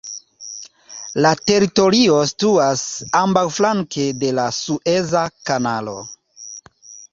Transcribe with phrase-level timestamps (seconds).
[1.25, 2.81] La teritorio situas
[3.21, 5.97] ambaŭflanke de la Sueza Kanalo.